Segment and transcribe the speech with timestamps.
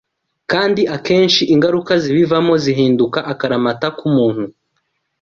[0.51, 4.45] kandi akenshi ingaruka zibivamo zihinduka akaramata ku muntu.